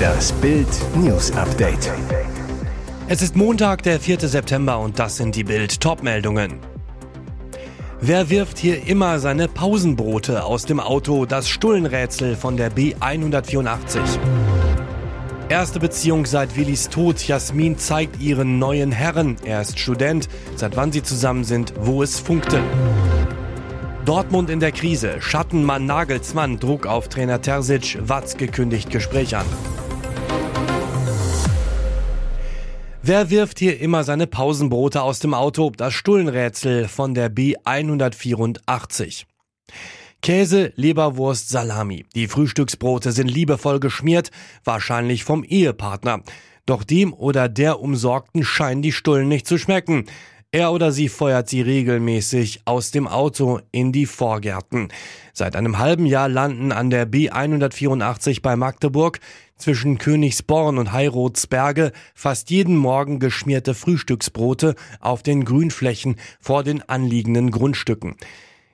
[0.00, 1.90] Das Bild News Update.
[3.08, 4.20] Es ist Montag, der 4.
[4.20, 6.60] September und das sind die Bild Topmeldungen.
[8.00, 11.26] Wer wirft hier immer seine Pausenbrote aus dem Auto?
[11.26, 14.00] Das Stullenrätsel von der B184.
[15.48, 17.26] Erste Beziehung seit Willis Tod.
[17.26, 19.36] Jasmin zeigt ihren neuen Herren.
[19.44, 20.28] Er ist Student.
[20.56, 22.60] Seit wann sie zusammen sind, wo es funkte.
[24.04, 25.22] Dortmund in der Krise.
[25.22, 26.58] Schattenmann Nagelsmann.
[26.58, 27.96] Druck auf Trainer Terzic.
[28.00, 29.46] Watzke kündigt Gespräch an.
[33.00, 35.70] Wer wirft hier immer seine Pausenbrote aus dem Auto?
[35.70, 39.24] Das Stullenrätsel von der B184.
[40.20, 42.04] Käse, Leberwurst, Salami.
[42.16, 44.32] Die Frühstücksbrote sind liebevoll geschmiert,
[44.64, 46.22] wahrscheinlich vom Ehepartner.
[46.66, 50.06] Doch dem oder der Umsorgten scheinen die Stullen nicht zu schmecken.
[50.54, 54.88] Er oder sie feuert sie regelmäßig aus dem Auto in die Vorgärten.
[55.32, 59.18] Seit einem halben Jahr landen an der B184 bei Magdeburg
[59.56, 67.50] zwischen Königsborn und Heirotsberge fast jeden Morgen geschmierte Frühstücksbrote auf den Grünflächen vor den anliegenden
[67.50, 68.16] Grundstücken.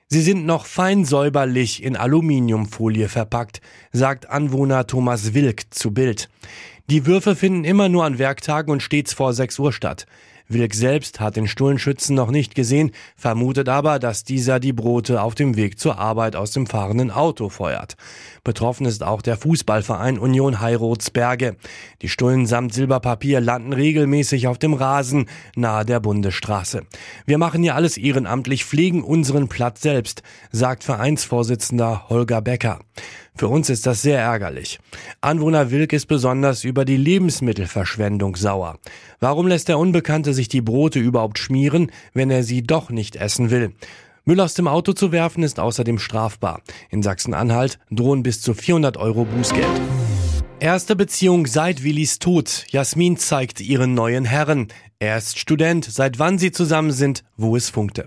[0.07, 3.61] Sie sind noch fein säuberlich in Aluminiumfolie verpackt,
[3.93, 6.27] sagt Anwohner Thomas Wilk zu Bild.
[6.89, 10.07] Die Würfe finden immer nur an Werktagen und stets vor 6 Uhr statt.
[10.49, 15.35] Wilk selbst hat den Stullenschützen noch nicht gesehen, vermutet aber, dass dieser die Brote auf
[15.35, 17.95] dem Weg zur Arbeit aus dem fahrenden Auto feuert.
[18.43, 21.55] Betroffen ist auch der Fußballverein Union Heirotsberge.
[22.01, 26.81] Die Stullen samt Silberpapier landen regelmäßig auf dem Rasen nahe der Bundesstraße.
[27.27, 32.79] Wir machen hier alles ehrenamtlich, pflegen unseren Platz selbst, sagt Vereinsvorsitzender Holger Becker.
[33.35, 34.79] Für uns ist das sehr ärgerlich.
[35.21, 38.79] Anwohner Wilk ist besonders über die Lebensmittelverschwendung sauer.
[39.19, 43.49] Warum lässt der Unbekannte sich die Brote überhaupt schmieren, wenn er sie doch nicht essen
[43.49, 43.73] will?
[44.25, 46.61] Müll aus dem Auto zu werfen ist außerdem strafbar.
[46.89, 49.81] In Sachsen-Anhalt drohen bis zu 400 Euro Bußgeld.
[50.59, 52.65] Erste Beziehung seit Willis Tod.
[52.69, 54.67] Jasmin zeigt ihren neuen Herren.
[55.01, 58.05] Er ist Student, seit wann sie zusammen sind, wo es funkte.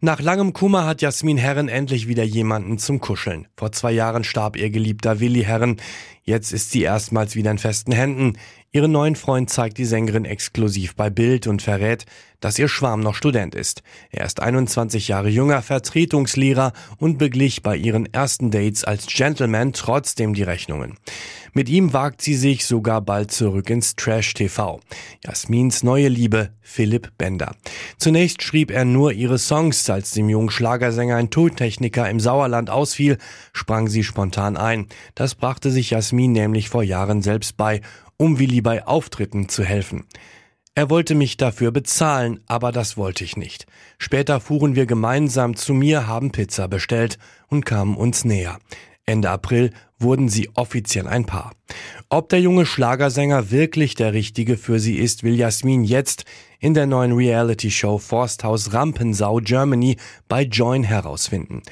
[0.00, 3.46] Nach langem Kummer hat Jasmin Herren endlich wieder jemanden zum Kuscheln.
[3.58, 5.76] Vor zwei Jahren starb ihr geliebter Willi Herren.
[6.22, 8.38] Jetzt ist sie erstmals wieder in festen Händen.
[8.76, 12.06] Ihren neuen Freund zeigt die Sängerin exklusiv bei Bild und verrät,
[12.40, 13.84] dass ihr Schwarm noch Student ist.
[14.10, 20.34] Er ist 21 Jahre jünger, Vertretungslehrer und beglich bei ihren ersten Dates als Gentleman trotzdem
[20.34, 20.98] die Rechnungen.
[21.52, 24.80] Mit ihm wagt sie sich sogar bald zurück ins Trash-TV.
[25.24, 27.54] Jasmins neue Liebe, Philipp Bender.
[27.96, 29.88] Zunächst schrieb er nur ihre Songs.
[29.88, 33.18] Als dem jungen Schlagersänger ein Tontechniker im Sauerland ausfiel,
[33.52, 34.88] sprang sie spontan ein.
[35.14, 37.80] Das brachte sich Jasmin nämlich vor Jahren selbst bei
[38.16, 40.04] um Willi bei Auftritten zu helfen.
[40.76, 43.66] Er wollte mich dafür bezahlen, aber das wollte ich nicht.
[43.96, 48.58] Später fuhren wir gemeinsam zu mir, haben Pizza bestellt und kamen uns näher.
[49.06, 51.52] Ende April wurden sie offiziell ein Paar.
[52.08, 56.24] Ob der junge Schlagersänger wirklich der Richtige für sie ist, will Jasmin jetzt
[56.58, 59.96] in der neuen Reality-Show Forsthaus Rampensau Germany
[60.28, 61.62] bei Join herausfinden.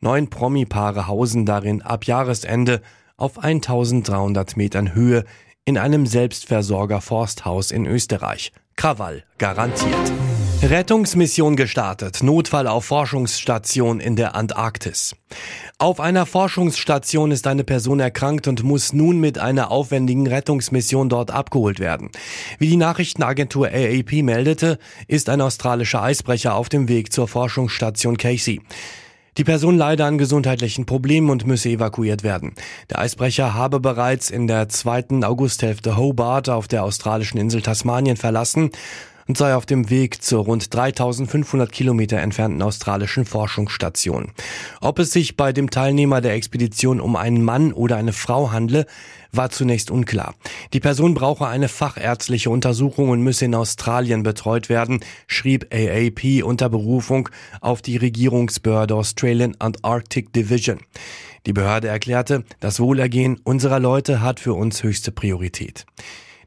[0.00, 2.82] Neun Promi-Paare hausen darin ab Jahresende
[3.16, 5.24] auf 1300 Metern Höhe
[5.64, 8.52] in einem Selbstversorger Forsthaus in Österreich.
[8.74, 10.12] Krawall garantiert.
[10.60, 12.22] Rettungsmission gestartet.
[12.22, 15.14] Notfall auf Forschungsstation in der Antarktis.
[15.78, 21.30] Auf einer Forschungsstation ist eine Person erkrankt und muss nun mit einer aufwendigen Rettungsmission dort
[21.30, 22.10] abgeholt werden.
[22.58, 28.60] Wie die Nachrichtenagentur AAP meldete, ist ein australischer Eisbrecher auf dem Weg zur Forschungsstation Casey.
[29.38, 32.54] Die Person leide an gesundheitlichen Problemen und müsse evakuiert werden.
[32.90, 38.70] Der Eisbrecher habe bereits in der zweiten Augusthälfte Hobart auf der australischen Insel Tasmanien verlassen
[39.26, 44.32] und sei auf dem Weg zur rund 3500 Kilometer entfernten australischen Forschungsstation.
[44.80, 48.86] Ob es sich bei dem Teilnehmer der Expedition um einen Mann oder eine Frau handle,
[49.32, 50.34] war zunächst unklar.
[50.72, 56.68] Die Person brauche eine fachärztliche Untersuchung und müsse in Australien betreut werden, schrieb AAP unter
[56.68, 57.28] Berufung
[57.60, 60.80] auf die Regierungsbehörde Australian Antarctic Division.
[61.46, 65.86] Die Behörde erklärte, das Wohlergehen unserer Leute hat für uns höchste Priorität.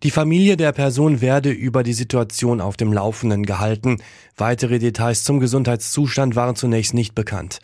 [0.06, 3.98] Die Familie der Person werde über die Situation auf dem Laufenden gehalten.
[4.38, 7.58] Weitere Details zum Gesundheitszustand waren zunächst nicht bekannt.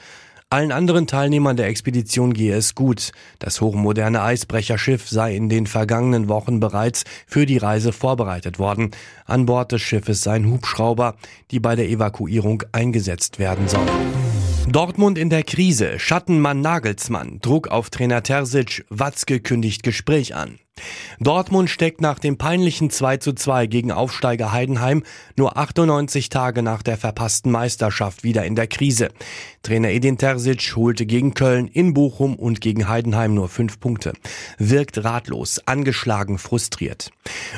[0.50, 3.12] Allen anderen Teilnehmern der Expedition gehe es gut.
[3.38, 8.90] Das hochmoderne Eisbrecherschiff sei in den vergangenen Wochen bereits für die Reise vorbereitet worden.
[9.26, 11.18] An Bord des Schiffes seien Hubschrauber,
[11.52, 13.88] die bei der Evakuierung eingesetzt werden sollen.
[14.68, 16.00] Dortmund in der Krise.
[16.00, 17.38] Schattenmann Nagelsmann.
[17.44, 18.84] Druck auf Trainer Terzic.
[18.90, 20.58] Watzke kündigt Gespräch an.
[21.20, 25.04] Dortmund steckt nach dem peinlichen 2 zu 2 gegen Aufsteiger Heidenheim
[25.38, 29.10] nur 98 Tage nach der verpassten Meisterschaft wieder in der Krise.
[29.62, 34.14] Trainer Edin Terzic holte gegen Köln, in Bochum und gegen Heidenheim nur fünf Punkte.
[34.58, 37.12] Wirkt ratlos, angeschlagen, frustriert.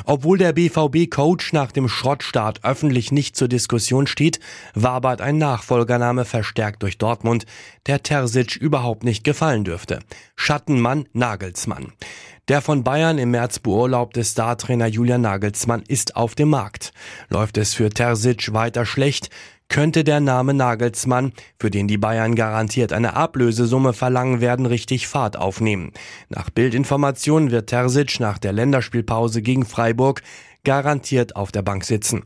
[0.04, 4.40] Obwohl der BVB-Coach nach dem Schrottstart öffentlich nicht zur Diskussion steht,
[4.74, 7.46] wabert ein Nachfolgername verstärkt durch Dortmund,
[7.86, 10.00] der Terzic überhaupt nicht gefallen dürfte.
[10.36, 11.92] Schattenmann Nagelsmann.
[12.48, 16.92] Der von Bayern im März beurlaubte Startrainer Julian Nagelsmann ist auf dem Markt.
[17.30, 19.30] Läuft es für Terzic weiter schlecht,
[19.68, 25.38] könnte der Name Nagelsmann, für den die Bayern garantiert eine Ablösesumme verlangen werden, richtig Fahrt
[25.38, 25.92] aufnehmen.
[26.28, 30.20] Nach Bildinformationen wird Terzic nach der Länderspielpause gegen Freiburg
[30.64, 32.24] garantiert auf der Bank sitzen.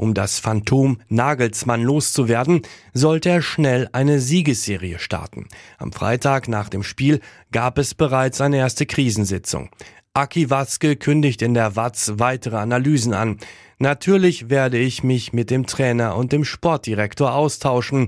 [0.00, 2.62] Um das Phantom Nagelsmann loszuwerden,
[2.94, 5.46] sollte er schnell eine Siegesserie starten.
[5.76, 7.20] Am Freitag nach dem Spiel
[7.52, 9.68] gab es bereits eine erste Krisensitzung.
[10.14, 13.36] Aki Watzke kündigt in der Watz weitere Analysen an.
[13.78, 18.06] Natürlich werde ich mich mit dem Trainer und dem Sportdirektor austauschen.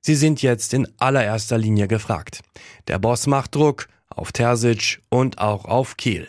[0.00, 2.42] Sie sind jetzt in allererster Linie gefragt.
[2.86, 6.28] Der Boss macht Druck auf Terzic und auch auf Kiel.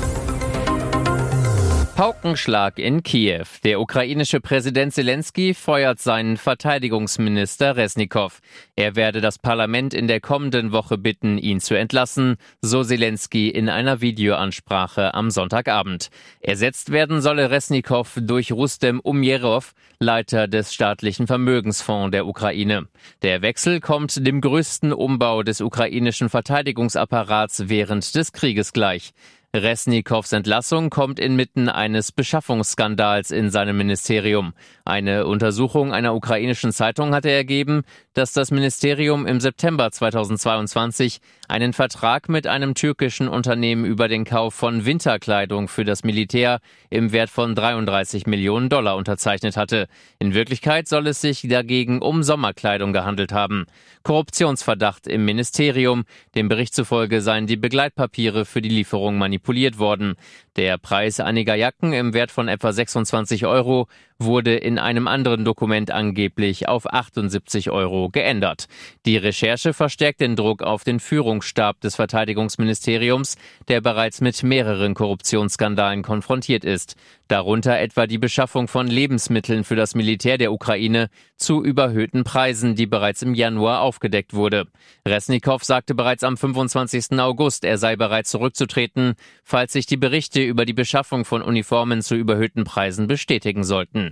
[1.95, 3.45] Paukenschlag in Kiew.
[3.63, 8.39] Der ukrainische Präsident Zelensky feuert seinen Verteidigungsminister Resnikow.
[8.75, 13.69] Er werde das Parlament in der kommenden Woche bitten, ihn zu entlassen, so Zelensky in
[13.69, 16.09] einer Videoansprache am Sonntagabend.
[16.39, 22.87] Ersetzt werden solle Resnikow durch Rustem Umjerov, Leiter des staatlichen Vermögensfonds der Ukraine.
[23.21, 29.13] Der Wechsel kommt dem größten Umbau des ukrainischen Verteidigungsapparats während des Krieges gleich.
[29.53, 34.53] Resnikows Entlassung kommt inmitten eines Beschaffungsskandals in seinem Ministerium.
[34.85, 37.83] Eine Untersuchung einer ukrainischen Zeitung hatte ergeben,
[38.13, 44.53] dass das Ministerium im September 2022 einen Vertrag mit einem türkischen Unternehmen über den Kauf
[44.53, 46.59] von Winterkleidung für das Militär
[46.89, 49.87] im Wert von 33 Millionen Dollar unterzeichnet hatte.
[50.19, 53.65] In Wirklichkeit soll es sich dagegen um Sommerkleidung gehandelt haben.
[54.03, 56.03] Korruptionsverdacht im Ministerium.
[56.35, 60.15] Dem Bericht zufolge seien die Begleitpapiere für die Lieferung manipuliert worden.
[60.57, 63.87] Der Preis einiger Jacken im Wert von etwa 26 Euro
[64.19, 68.67] wurde in einem anderen Dokument angeblich auf 78 Euro geändert.
[69.05, 73.37] Die Recherche verstärkt den Druck auf den Führungsstab des Verteidigungsministeriums,
[73.69, 76.97] der bereits mit mehreren Korruptionsskandalen konfrontiert ist,
[77.31, 82.85] darunter etwa die Beschaffung von Lebensmitteln für das Militär der Ukraine zu überhöhten Preisen, die
[82.85, 84.67] bereits im Januar aufgedeckt wurde.
[85.07, 87.19] Resnikow sagte bereits am 25.
[87.19, 92.15] August, er sei bereit zurückzutreten, falls sich die Berichte über die Beschaffung von Uniformen zu
[92.15, 94.11] überhöhten Preisen bestätigen sollten.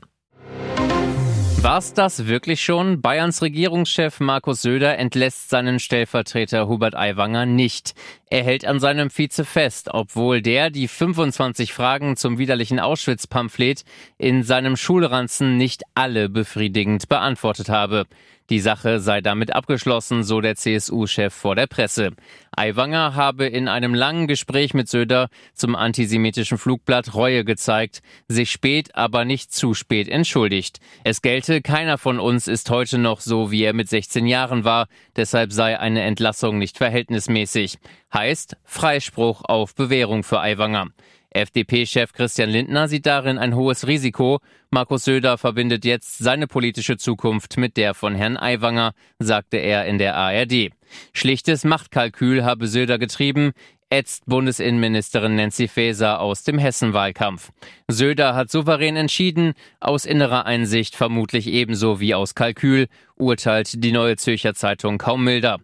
[1.61, 3.01] War's das wirklich schon?
[3.01, 7.95] Bayerns Regierungschef Markus Söder entlässt seinen Stellvertreter Hubert Aiwanger nicht.
[8.29, 13.83] Er hält an seinem Vize fest, obwohl der die 25 Fragen zum widerlichen Auschwitz-Pamphlet
[14.17, 18.05] in seinem Schulranzen nicht alle befriedigend beantwortet habe.
[18.49, 22.13] Die Sache sei damit abgeschlossen, so der CSU-Chef vor der Presse.
[22.51, 28.95] Aiwanger habe in einem langen Gespräch mit Söder zum antisemitischen Flugblatt Reue gezeigt, sich spät,
[28.95, 30.79] aber nicht zu spät entschuldigt.
[31.03, 34.87] Es gelte, keiner von uns ist heute noch so, wie er mit 16 Jahren war,
[35.15, 37.77] deshalb sei eine Entlassung nicht verhältnismäßig.
[38.11, 40.87] Heißt Freispruch auf Bewährung für Aiwanger.
[41.31, 44.39] FDP-Chef Christian Lindner sieht darin ein hohes Risiko.
[44.71, 49.97] Markus Söder verbindet jetzt seine politische Zukunft mit der von Herrn Aiwanger, sagte er in
[49.97, 50.71] der ARD.
[51.13, 53.53] Schlichtes Machtkalkül habe Söder getrieben
[53.89, 57.51] ätzt Bundesinnenministerin Nancy Faeser aus dem Hessenwahlkampf.
[57.87, 64.15] Söder hat souverän entschieden, aus innerer Einsicht vermutlich ebenso wie aus Kalkül, urteilt die Neue
[64.15, 65.59] Zürcher Zeitung kaum milder.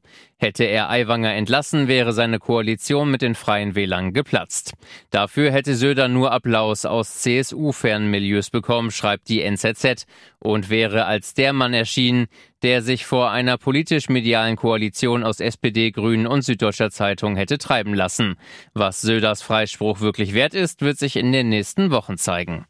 [0.45, 4.73] Hätte er Aiwanger entlassen, wäre seine Koalition mit den Freien Wählern geplatzt.
[5.09, 10.05] Dafür hätte Söder nur Applaus aus CSU-fernen Milieus bekommen, schreibt die NZZ,
[10.37, 12.27] und wäre als der Mann erschienen,
[12.61, 18.35] der sich vor einer politisch-medialen Koalition aus SPD, Grünen und Süddeutscher Zeitung hätte treiben lassen.
[18.75, 22.67] Was Söders Freispruch wirklich wert ist, wird sich in den nächsten Wochen zeigen.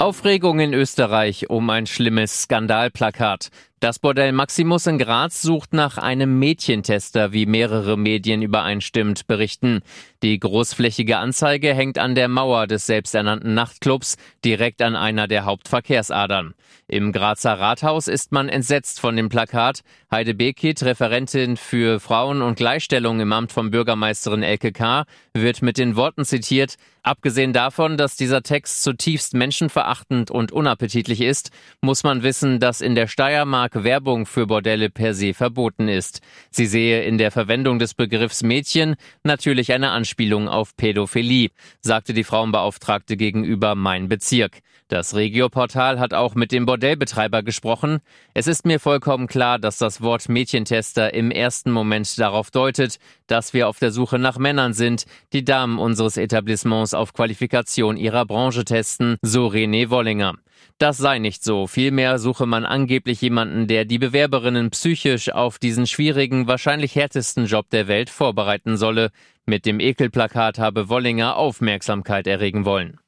[0.00, 3.50] Aufregung in Österreich um ein schlimmes Skandalplakat.
[3.80, 9.80] Das Bordell Maximus in Graz sucht nach einem Mädchentester, wie mehrere Medien übereinstimmt berichten.
[10.22, 16.52] Die großflächige Anzeige hängt an der Mauer des selbsternannten Nachtclubs, direkt an einer der Hauptverkehrsadern.
[16.88, 19.80] Im Grazer Rathaus ist man entsetzt von dem Plakat.
[20.10, 25.78] Heide Bekit, Referentin für Frauen und Gleichstellung im Amt von Bürgermeisterin Elke K., wird mit
[25.78, 32.22] den Worten zitiert, Abgesehen davon, dass dieser Text zutiefst menschenverachtend und unappetitlich ist, muss man
[32.22, 36.20] wissen, dass in der Steiermark Tag Werbung für Bordelle per se verboten ist.
[36.50, 41.50] Sie sehe in der Verwendung des Begriffs Mädchen natürlich eine Anspielung auf Pädophilie,
[41.80, 44.58] sagte die Frauenbeauftragte gegenüber Mein Bezirk.
[44.88, 48.00] Das Regio-Portal hat auch mit dem Bordellbetreiber gesprochen.
[48.34, 52.98] Es ist mir vollkommen klar, dass das Wort Mädchentester im ersten Moment darauf deutet,
[53.28, 58.26] dass wir auf der Suche nach Männern sind, die Damen unseres Etablissements auf Qualifikation ihrer
[58.26, 60.34] Branche testen, so René Wollinger.
[60.78, 61.66] Das sei nicht so.
[61.66, 67.68] Vielmehr suche man angeblich jemanden, der die Bewerberinnen psychisch auf diesen schwierigen, wahrscheinlich härtesten Job
[67.70, 69.10] der Welt vorbereiten solle.
[69.46, 72.98] Mit dem Ekelplakat habe Wollinger Aufmerksamkeit erregen wollen.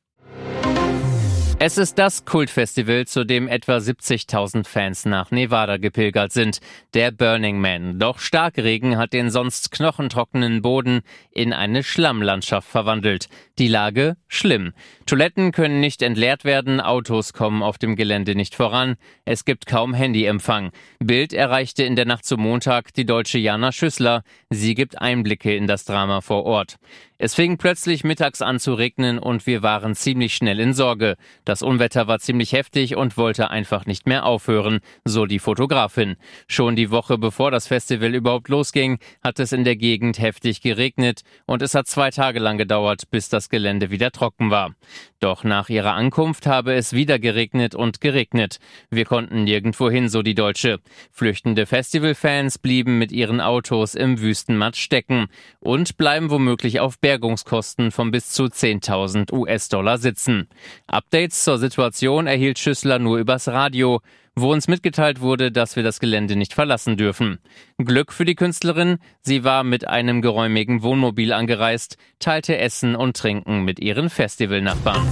[1.65, 6.59] Es ist das Kultfestival, zu dem etwa 70.000 Fans nach Nevada gepilgert sind,
[6.93, 8.01] der Burning Man.
[8.01, 13.29] Doch Starkregen hat den sonst knochentrockenen Boden in eine Schlammlandschaft verwandelt.
[13.61, 14.73] Die Lage schlimm.
[15.07, 19.95] Toiletten können nicht entleert werden, Autos kommen auf dem Gelände nicht voran, es gibt kaum
[19.95, 20.73] Handyempfang.
[20.99, 24.25] Bild erreichte in der Nacht zum Montag die deutsche Jana Schüssler.
[24.51, 26.79] Sie gibt Einblicke in das Drama vor Ort.
[27.25, 31.15] Es fing plötzlich mittags an zu regnen und wir waren ziemlich schnell in Sorge.
[31.45, 36.17] Das Unwetter war ziemlich heftig und wollte einfach nicht mehr aufhören, so die Fotografin.
[36.49, 41.21] Schon die Woche bevor das Festival überhaupt losging, hat es in der Gegend heftig geregnet
[41.47, 44.75] und es hat zwei Tage lang gedauert, bis das Gelände wieder trocken war.
[45.21, 48.59] Doch nach ihrer Ankunft habe es wieder geregnet und geregnet.
[48.91, 50.81] Wir konnten nirgendwo hin, so die Deutsche.
[51.13, 55.29] Flüchtende Festivalfans blieben mit ihren Autos im Wüstenmatsch stecken
[55.61, 60.49] und bleiben womöglich auf Bergungskosten von bis zu 10.000 US-Dollar sitzen.
[60.87, 64.01] Updates zur Situation erhielt Schüssler nur übers Radio
[64.35, 67.39] wo uns mitgeteilt wurde, dass wir das Gelände nicht verlassen dürfen.
[67.77, 73.65] Glück für die Künstlerin, sie war mit einem geräumigen Wohnmobil angereist, teilte Essen und Trinken
[73.65, 75.07] mit ihren Festivalnachbarn.